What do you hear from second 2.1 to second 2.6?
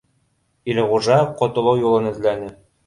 эҙләне